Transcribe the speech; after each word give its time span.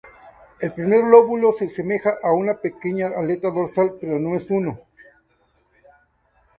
El 0.61 0.73
primer 0.73 1.03
lóbulo 1.03 1.51
se 1.51 1.65
asemeja 1.65 2.15
a 2.23 2.31
una 2.31 2.55
pequeña 2.55 3.09
aleta 3.15 3.51
dorsal, 3.51 3.99
pero 4.01 4.17
no 4.17 4.35
es 4.35 4.49
uno. 4.49 4.81